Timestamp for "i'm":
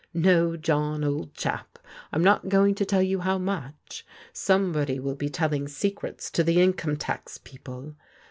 2.11-2.23